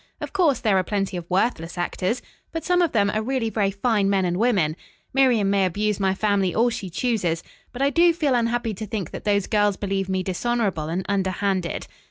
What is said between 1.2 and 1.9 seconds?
worthless